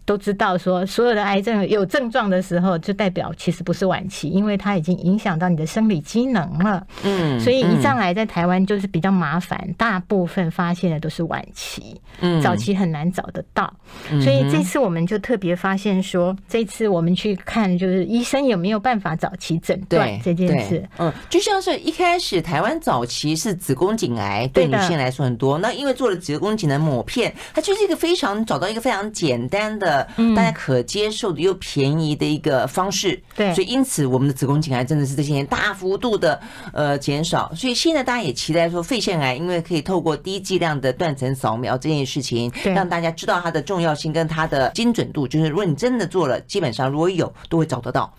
[0.10, 6.84] 都知道说，所有的癌症有症状的时候，就代表其实不是晚期，因为它已经影响到你的生理机能了。
[7.04, 13.72] 嗯，所以胰脏癌在台湾就是比较麻烦，大部分发现的都是晚期，嗯，早期很难找得到。
[14.20, 20.84] 所以这次我们就特别发现说，这次我们去看，就是医生有没有办法早期诊断这件事。
[20.98, 29.99] 嗯，就像是一开始台湾早期是子宫颈癌，对女性来说很多，那因为做了子宫颈的抹片，它就是一个非常找到一个非常简单的。
[30.36, 36.40] 大家可接受的又便宜的一个方式，对，所以因此我们的子宫颈癌真的是这些年大幅度的
[36.74, 48.14] 呃减少，所以现在大家也期待说肺腺癌，因为可以透过低剂量的断层扫描这件事情，让大家知道它的重要性跟它的精准度，就是如果你真的做了，基本上如果有都会找得到。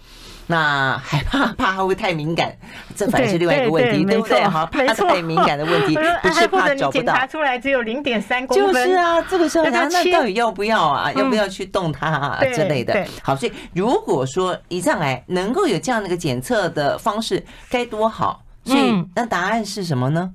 [0.51, 2.53] 那害怕 怕它会太敏感，
[2.97, 4.43] 这反而是另外一个问题，对，不对？
[4.43, 7.05] 哈，怕太敏感的问题， 不是怕找不到。
[7.05, 11.13] 检查出来只有零点三公分，就是啊，这个时候那那到底要不要啊？
[11.13, 13.07] 要不要去动它啊之类的？
[13.23, 18.43] 好，所以如果说胰脏癌能够有这样的一个检测的方式，该多好。
[18.63, 20.31] 所以，那答案是什么呢？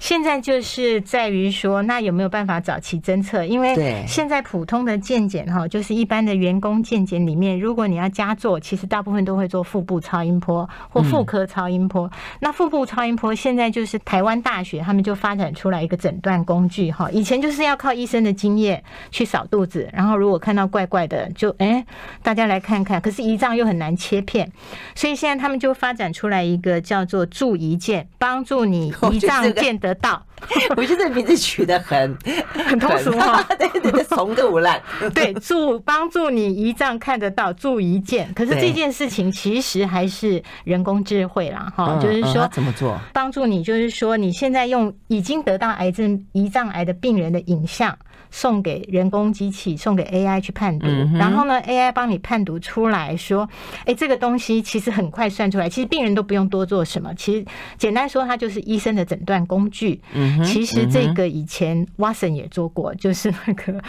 [0.00, 3.44] 现在就是在于说，那有没有办法早期侦测？
[3.44, 12.10] 因为现在普通的健检哈，就是一般的员工健检里面，如果你要加做，其实大部分都会做腹部超音波或妇科超音波。
[12.40, 17.08] 那腹部超音波现在就是台湾大学他们就发展出来一个诊断工具哈。
[17.12, 21.86] 以前就是要靠医生的经验去扫肚子，然后如果看到怪怪的，就哎，
[22.24, 23.00] 大家来看看。
[23.00, 24.50] 可是胰脏又很难切片，
[24.96, 27.67] 所以现在他们就发展出来一个叫做注胰。
[27.68, 30.24] 胰鉴帮助你一仗见得到，
[30.76, 32.16] 我觉得这个名字取得很
[32.52, 34.80] 很通俗哈， 对对对，怂个无赖。
[35.14, 38.32] 对， 助帮助你胰脏看得到，助一件。
[38.34, 47.96] 可是这件事情其实还是人工智慧啦，哈，就是说怎么做帮助你，就是说你现在用已经得到癌症胰脏癌的病人的影像。
[48.30, 53.48] 送给人工机器，送给 AI 去判读，然后呢，AI 帮你判读出来说，
[53.86, 57.46] 哎，这个东西其实很快算出来，其实病人都不用多做什么，其实
[57.78, 59.98] 简单说，它就是医生的诊断工具。
[60.44, 63.80] 其实这个以前 Watson 也做过，就是那个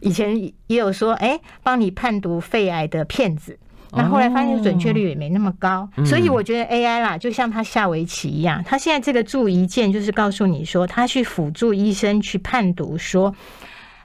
[0.00, 3.58] 以前也有说，哎，帮你判读肺癌的片子，
[3.92, 13.34] 那后来发现准确率也没那么高，所以我觉得 AI 啦，就像他下围棋一样，他现在这个助胰鉴就是告诉你说，他去辅助医生去判读说。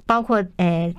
[0.08, 0.96] 包括诶、欸，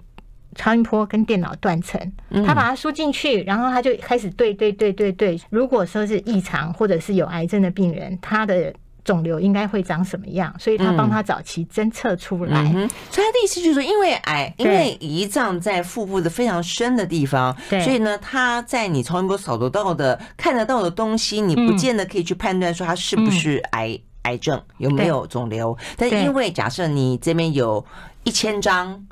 [0.57, 2.13] 超音波跟电脑断层，
[2.45, 5.41] 他把它输进去，然后他就开始对对对对对。
[5.49, 8.75] 如果说是异常或者是有癌症的病人，他的
[9.07, 10.55] 肿瘤应该会长什么样？
[10.59, 12.63] 所以他帮他早期侦测出来。
[13.11, 23.99] 所以他的意思就是说，因为癌，因为胰脏在腹部的非常深的地方，所以呢，它在你超音波扫得到的、看得到的东西，你不见得可以去判断说它是不是癌。
[24.23, 25.79] 癌症，有没有肿瘤。
[25.97, 27.87] 但是因为假设你这边有
[28.25, 29.07] 一千张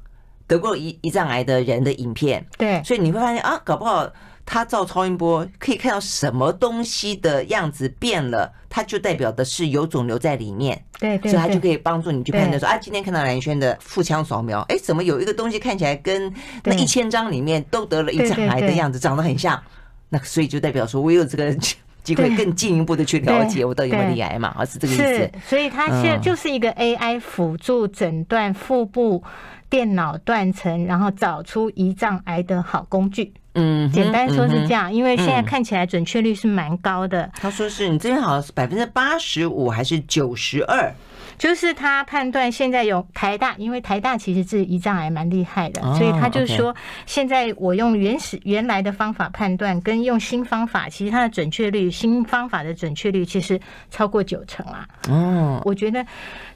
[0.49, 4.11] 得过胰胰脏癌的人的影片，对，所以你会发现啊，搞不好。
[4.47, 10.81] 他照超音波可以看到什么东西的样子变了，它就代表的是有肿瘤在里面。
[10.99, 19.61] 对，对，所以它就可以帮助你去判断说啊，今天看到蓝轩的腹腔扫描，哎，怎么有一个东西看起来跟那一千张里面都得了胰脏癌的样子长得很像？
[20.11, 21.53] 那所以就代表说我有这个
[22.03, 24.55] 机会 更进一步的去了解我到底有没有罹癌嘛？
[24.59, 25.31] 啊，是这个意思。
[25.49, 29.23] 所以它现在就是一个 AI 辅助诊断腹部
[29.71, 33.33] 电脑断层，然后找出胰脏癌的好工具。
[33.55, 37.31] 嗯，简单说是这样，因为现在看起来准确率是蛮高的。
[37.35, 40.93] 他说是你这边好像是百分之八十五还是九十二？
[41.39, 46.75] 就是他判断现在有台大，因为台大其实治胰脏癌蛮厉害的，所以他就说
[47.07, 54.87] 现在我用原始原来的方法判断，跟用新方法，其实它的准确率，新方法的准确率其实超过九成啊。
[55.09, 56.05] 哦，我觉得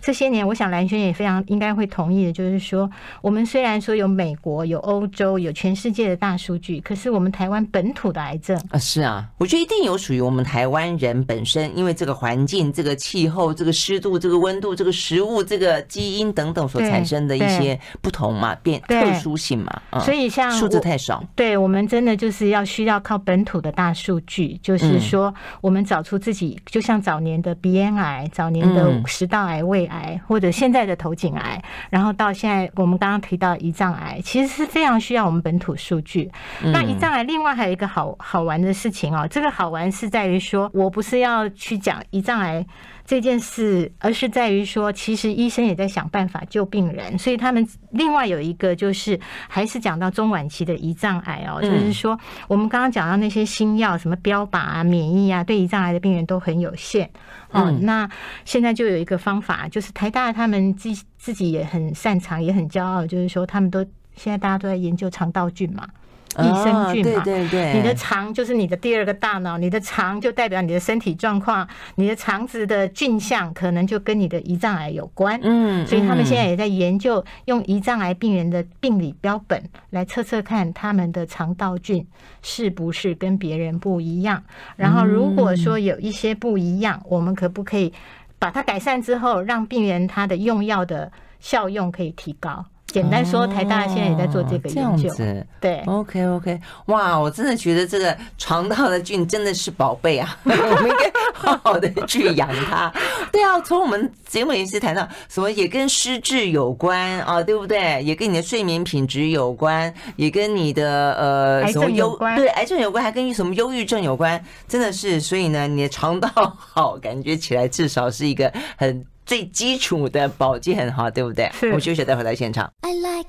[0.00, 2.88] 这些年，我想蓝轩也非常应该会同意的，就是说，
[3.20, 14.67] 我们虽然说有美国、有欧洲、有全世界的大数据，可是我们台湾本土的癌症啊，是啊，我觉得一定有属于我们台湾人本身，因为这个环境、这个气候、这个湿度、这个温度。
[14.74, 36.30] 这个食物、这个基因等等所产生的一些不同嘛，变特殊性嘛，所以像数字太少，对我们真的就是要需要靠本土的大数据，就是说我们找出自己，就像早年的鼻咽癌、早年的食道癌、胃癌，或者现在的头颈癌，然后到现在我们刚刚提到胰脏癌，其实是非常需要我们本土数据。
[36.62, 42.64] 那胰脏癌另外还有一个好好玩的事情哦，这个好玩是在于说我不是要去讲胰脏癌。
[43.08, 49.18] 这件事，而是在于说，其实医生也在想办法救病人，所以他们另外有一个就是，
[49.48, 57.08] 还是讲到中晚期的胰脏癌哦，就是说，我们刚刚讲到那些新药，什么标靶啊、免疫啊，对胰脏癌的病人都很有限
[57.50, 57.70] 哦。
[57.80, 58.06] 那
[58.44, 63.82] 现在就有一个方法，就是台大他们自自己也很擅长，也很骄傲，就是说他们都
[64.16, 65.88] 现在大家都在研究肠道菌嘛。
[66.36, 75.40] 益生菌嘛，对对对，你的肠就是你的第二个大脑，你的肠就代表你的身体状况，你的肠子的菌相可能就跟你的胰脏癌有关。
[75.42, 82.06] 嗯，所以他们现在也在研究用胰脏癌病人的病理标本来测测看他们的肠道菌
[82.42, 84.42] 是不是跟别人不一样。
[84.76, 87.92] 然后如果说有一些不一样，我们可不可以
[88.38, 91.10] 把它改善之后，让病人他的用药的
[91.40, 92.64] 效用可以提高？
[92.88, 95.14] 简单说，台大现在也在做这个研究。
[95.60, 102.90] 对，OK OK，哇，我真的觉得这个肠道的菌真的是宝贝啊， 我们应该好好的去养它。
[103.30, 108.02] 对啊，从我们节目也是谈到什么，也跟失智有关啊，对不对？
[108.02, 114.42] 也跟你的睡眠品质有关，也跟你的呃什么忧对癌症有关，还跟什么忧郁症有关。
[114.66, 119.04] 真的是，所以呢，你的肠道好，感觉起来至少是一个很。
[119.28, 121.50] 最基础的保健哈，对不对？
[121.60, 122.72] 我们休息，待会儿来现场。
[122.80, 123.28] I like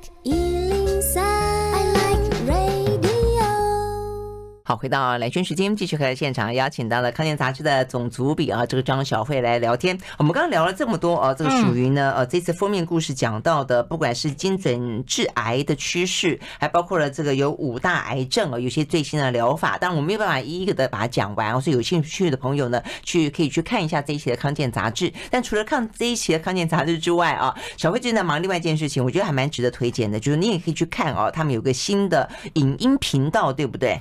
[4.69, 9.97] 好，回到兰萱时间，继续和现场邀请到了康健杂志的总主笔啊，这个张小慧来聊天。
[10.19, 19.75] 我们刚刚聊了这么多啊，这个属于呢呃这次封面故事讲到的，不管是精准治癌的趋势，还包括了这个有五大癌症啊，有些最新的疗法。
[19.79, 25.11] 当然我没有办法一一个的把它讲完，所以有兴趣的朋友呢，去可以去看一下这一期的康健杂志。
[25.31, 33.99] 但除了看这一期的康健杂志之外啊，小慧正在忙另外一件事情，我觉得还蛮值得推荐的，就是你也可以去看哦，他们有个新的影音频道，对不对？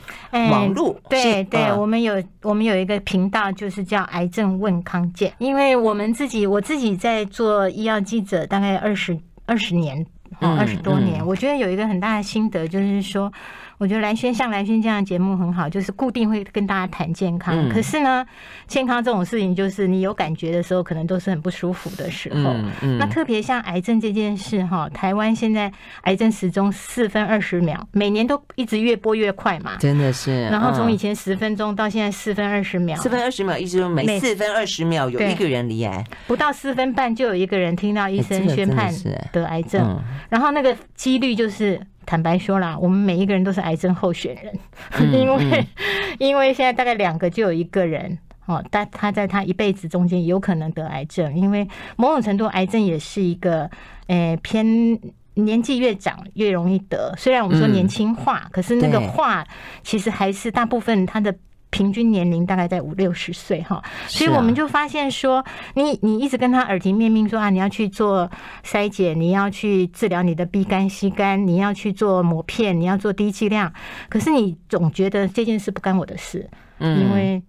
[0.59, 10.07] 网络对对，我们有我们有一个频道，就是叫“癌症问康健”，因为我们自己我自己在做医药记者，大概二十二十年，
[10.40, 13.33] 二十多年，我觉得有一个很大的心得，就是说。
[13.79, 17.69] 我觉得蓝轩像蓝轩这样的节目很好，就是固定会跟大家谈健康。
[17.69, 18.27] 可是呢，
[18.67, 22.55] 健康这种事情，就是你有感觉的时候，可能都是很不舒服的时候。
[22.99, 29.77] 那特别像癌症这件事哈，台湾现在癌症时钟四分二十秒，每年都一直越播越快嘛。
[29.79, 30.43] 真的是。
[30.47, 38.93] 然后从以前十分钟到现在四分二十秒，四分二十秒，意思说每四分二十秒有一个人离癌，不到四分半就有一个人听到医生宣判
[39.31, 41.81] 得癌症，然后那个几率就是。
[42.09, 44.59] 坦白说啦，我们每一个人都是癌症候选人，
[45.12, 45.66] 因为
[46.18, 53.71] 因为现在大概两个就有一个人哦，但他在他一辈子中间有可能得癌症，因为某种程度癌症也是一个
[54.07, 54.99] 诶偏
[55.35, 59.47] 年纪越长越容易得，虽然我们说年轻化，可是那个化
[59.83, 61.35] 其实还是大部分他的。
[61.71, 68.31] 平均年龄大概在五六十岁哈，所以我们就发现说，你你一直跟他耳提面命说啊，你要去做
[68.65, 73.73] 筛检，你要去治疗你的 B 肝、C 肝，你要去做抹片，你要做低剂量，
[74.09, 77.43] 可是你总觉得这件事不干我的事，因为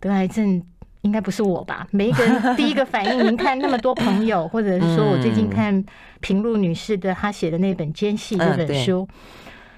[0.00, 0.60] 得癌症
[1.02, 1.86] 应该不是我吧？
[1.92, 5.84] 每一个人第一个反应，您看那么多朋友，或者是说我最近看
[6.20, 9.08] 平路女士的她写的那本《奸细》这本书，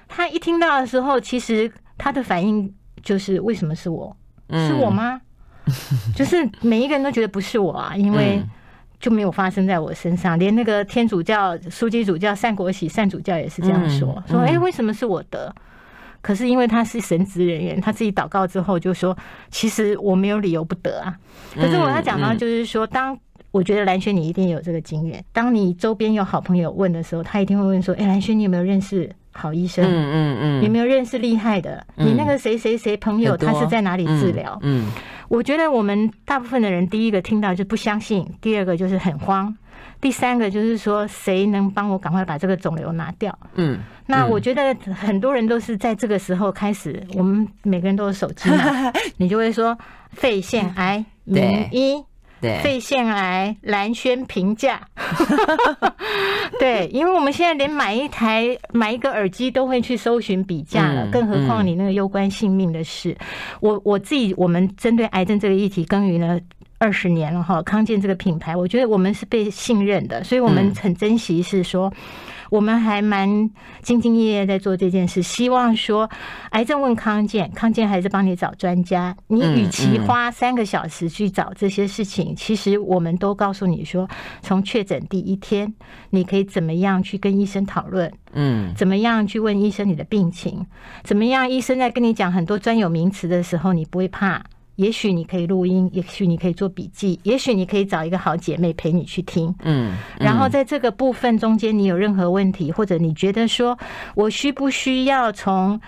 [0.07, 2.73] 她一听到的时候，其实她的反应
[3.05, 4.13] 就是为什么是我？
[4.49, 5.21] 是我吗？
[6.13, 8.43] 就是每一个人都觉得不是我啊，因为
[8.99, 10.37] 就没有发生在我身上。
[10.37, 15.53] 连那个天主教枢机主教善国喜、善主教也是这样说，说哎，为什么是我得？
[16.21, 19.15] 可是因为他是神职人员，他自己祷告之后就说
[19.51, 21.15] ：“其实我没有理由不得啊。”
[21.53, 23.15] 可是我要讲到就是说，当
[23.51, 29.07] 我觉得蓝轩你一定有这个经验，当你周边有好朋友问的时候，他一定会问说：“哎，蓝轩，你有没有认识
[29.37, 29.83] 好医生？
[29.85, 31.85] 嗯嗯嗯，有没有认识厉害的？
[31.95, 34.89] 你那个谁谁谁朋友他是在哪里治疗？”嗯，
[35.27, 39.55] 我觉得我们大部分的人第一个听到就不相信，第二个就是很慌。
[40.01, 43.37] 第三个就是说，谁能帮我赶快把这个肿瘤拿掉？
[43.55, 49.75] 嗯，那我觉得很多人都是在这个时候开始，我们每个人都有手机嘛， 你就会说
[50.11, 52.03] 肺腺癌名医，
[52.45, 54.81] 对，肺腺癌蓝轩评价，
[56.59, 63.17] 对，因为我们现在连买一台买一个耳机都会去搜寻比价了，更何况你那个攸关性命的事。
[63.59, 66.39] 我我自己，我们针对癌症这个议题耕耘了。
[66.77, 71.91] 二十年了哈，康健这个品牌，我觉得我们是被信任的，所以我们很珍惜，是说
[72.49, 73.29] 我们还蛮
[73.83, 75.21] 兢兢业业在做这件事。
[75.21, 76.09] 希望说，
[76.51, 79.15] 癌症问康健，康健还是帮你找专家。
[79.27, 84.07] 你与其花三个小时去找这些事情，其实我们都告诉你说，
[84.41, 85.73] 从确诊第一天，
[86.09, 90.65] 你可以怎么样去跟医生讨论，嗯，怎么样去问医生你的病情，
[91.03, 94.43] 怎么样医生在跟你讲很多专有名词的时候，你不会怕。
[94.75, 99.53] 也许你可以录音，也许你可以做笔记，也许你可以找一个好姐妹陪你去听。
[99.63, 103.77] 嗯，然后在这个部分中间，你有任何问题，或者你觉得说
[104.15, 105.79] 我需不需要从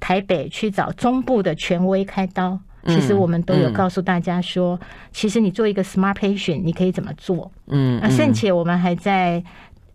[0.00, 2.58] 台北去找中部的权威开刀？
[2.86, 4.78] 其实我们都有告诉大家说，
[5.10, 7.50] 其实你做一个 smart patient，你可以怎么做？
[7.66, 9.42] 嗯，啊，甚且我们还在。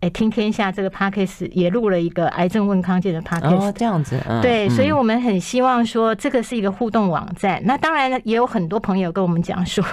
[0.02, 7.60] 哎，听天下这个 podcast 也录了一个癌症问康健的 podcast 哦，这样子，嗯、对，所以我们很希望说这个是一个互动网站。
[7.60, 9.84] 嗯、那当然也有很多朋友跟我们讲说，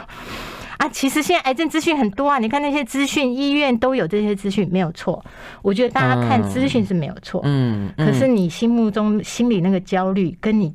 [0.77, 5.23] 啊，其实现在癌症资讯很多啊，你看那些资讯，医院都有这些资讯，没有错。
[5.61, 10.73] 我觉得大家看资讯是没有错，嗯，可是你心目中心里那个焦虑，跟你。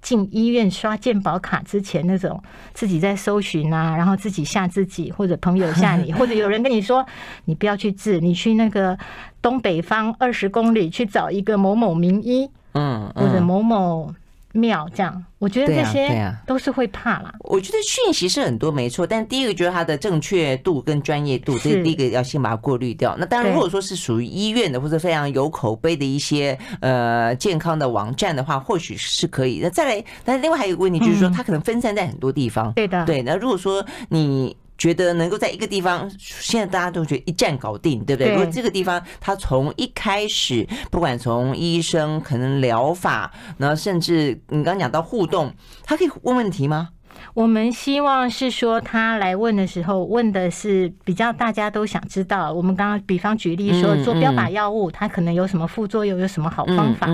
[0.00, 2.42] 进医院刷健保卡之前那种
[2.72, 7.04] 自己在搜寻啊，然后自己吓自己，或者朋友吓你，或者有人跟你说
[7.44, 8.98] 你不要去治，你去那个
[9.42, 14.14] 东北方二十公里去找一个某某名医，嗯，或者某某。
[14.52, 17.32] 妙，这样，我觉得这些都是会怕啦。
[17.40, 23.14] 我觉得讯息是很多没错，但第一个就是它的正确度跟专业度，这是第一个要先把它过滤掉。
[23.18, 29.60] 那当然，如果说是属于医院的或者非常有口碑的一些呃健康的网站的话，或许是可以。
[29.62, 32.72] 那再来，但是另外还有一个问题就是说，它可能分散在很多地方。
[32.72, 33.22] 对的，对。
[33.22, 34.56] 那如果说你。
[34.78, 38.30] 觉得能够在一个地方，现在大家都觉得一站搞定，对不对？
[38.30, 45.52] 如果这个地方，他从一开始，不管从医生可能疗法，然后甚至你刚刚讲到互动，
[45.84, 46.90] 他可以问问题吗？
[47.34, 52.52] 我们希望是说，他来问的时候，问的是比较大家都想知道。
[52.52, 57.08] 我们刚刚比方举例说，做标靶药物，它可能有什么副作用，有什么好方法？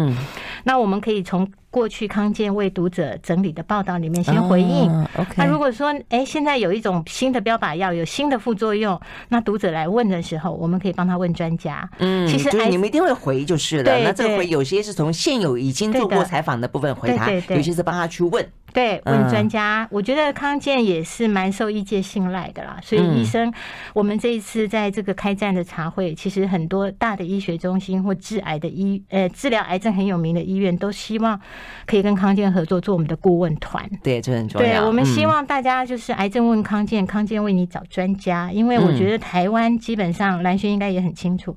[0.64, 1.50] 那我们可以从。
[1.74, 4.88] 过去康健为读者整理的报道里面先回应。
[5.36, 11.90] 那如果说，哎，现在有一种新的标靶药有新的副作用，那读者来问的时候，我们可以帮他问专家。
[11.98, 13.98] 嗯，其实你们一定会回就是了。
[14.04, 18.46] 那这个回有些是从现有已经做过采访的部分回答，有些是帮他去问。
[18.74, 19.88] 对，问专家。
[19.90, 22.78] 我觉得康健也是蛮受医界信赖的啦。
[22.82, 23.50] 所以医生，
[23.94, 31.40] 我们这一次在这个开战的茶会，其实很多大的医学中心或治癌的医呃治疗癌症很有名的医院都希望。
[31.86, 34.66] 可以跟康健合作做我们的顾问团，对，这很重要。
[34.66, 38.50] 对，我们希望大家就是癌症问康健，康健为你找专家。
[38.50, 41.56] 因为我觉得台湾基本上兰轩应该也很清楚，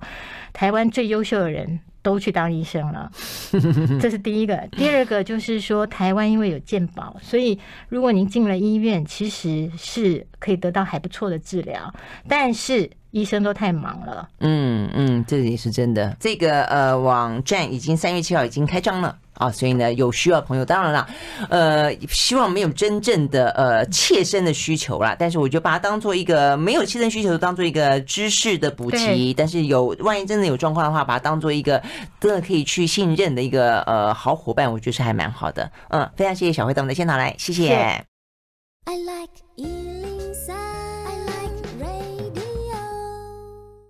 [0.54, 3.12] 台湾最优秀的人都去当医生了，
[4.00, 4.56] 这是第一个。
[4.72, 11.94] 第二个就是说，台湾因为有健保，所以如果您进了医院，其实是可以得到还不错的治疗，
[12.28, 14.30] 但是医生都太忙了。
[14.40, 16.16] 嗯嗯，这也是真的。
[16.20, 19.18] 这个呃网站已经三月七号已经开张了。
[19.38, 21.08] 啊，所以呢，有需要的朋友，当然了，
[21.50, 29.34] 呃，希望没有真正的呃切身的需求啦，但是我就把它当做一个没有切身需求，当做一个知识的补齐。
[29.34, 31.82] 但是有万一真的有状况的话，把它当做一个
[32.20, 35.72] 真的可以去信任的一个呃好伙伴，我觉得是还蛮好的。
[35.90, 37.74] 嗯，非常谢谢小慧到我们的现场来，谢谢。
[38.86, 39.97] I like